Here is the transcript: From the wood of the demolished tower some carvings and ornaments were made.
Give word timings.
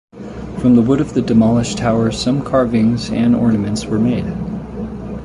From 0.57 0.75
the 0.75 0.81
wood 0.81 0.99
of 0.99 1.13
the 1.13 1.21
demolished 1.21 1.77
tower 1.77 2.11
some 2.11 2.43
carvings 2.43 3.11
and 3.11 3.35
ornaments 3.35 3.85
were 3.85 3.99
made. 3.99 4.25